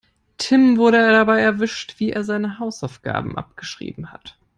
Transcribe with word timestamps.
Tim 0.39 0.77
wurde 0.77 1.11
dabei 1.11 1.41
erwischt, 1.41 1.99
wie 1.99 2.11
er 2.11 2.23
seine 2.23 2.57
Hausaufgaben 2.57 3.37
abgeschrieben 3.37 4.11
hat. 4.11 4.35